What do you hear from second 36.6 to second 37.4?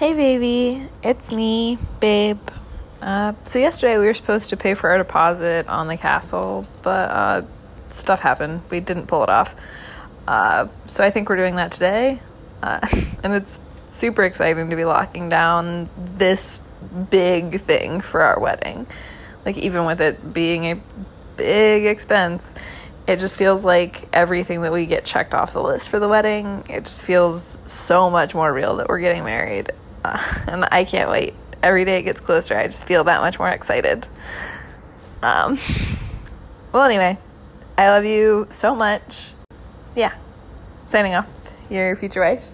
well, anyway,